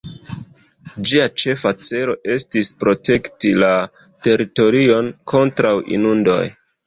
[1.09, 3.69] Ĝia ĉefa celo estis protekti la
[4.27, 6.41] teritorion kontraŭ inundoj.